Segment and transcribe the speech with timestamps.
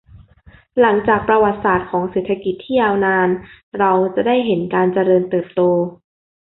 [0.79, 3.29] หลังจากประวัติศาสตร์ของเศรษฐกิจที่ยาวนาน
[3.79, 5.61] เราจะได้เห็นการเจริญเติบโต